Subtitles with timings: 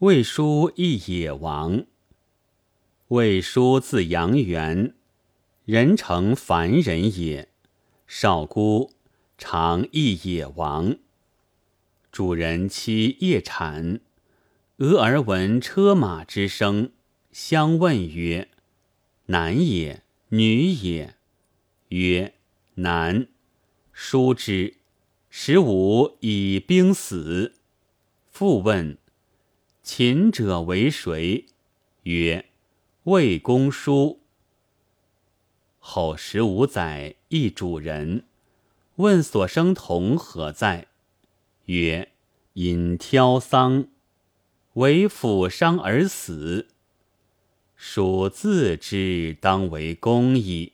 [0.00, 1.86] 魏书一野王。
[3.08, 4.94] 魏书字阳元，
[5.64, 7.48] 人称凡人也。
[8.06, 8.92] 少孤，
[9.38, 10.98] 常一野王。
[12.12, 14.00] 主人妻夜产，
[14.76, 16.90] 俄而闻车马之声，
[17.32, 18.50] 相问曰
[19.32, 21.14] ：“男也，女也？”
[21.88, 22.34] 曰
[22.76, 23.28] ：“男。”
[23.94, 24.74] 书之，
[25.30, 27.54] 十五以兵死。
[28.30, 28.98] 复问
[29.86, 31.46] ：“秦者为谁？”
[32.02, 32.46] 曰
[33.04, 34.20] ：“魏公叔。”
[35.78, 38.24] 后十五载，一主人
[38.96, 40.88] 问所生童何在？
[41.66, 42.10] 曰
[42.54, 43.86] ：“因挑桑，
[44.72, 46.66] 为抚伤而死。”
[47.76, 50.72] 属自知当为公矣。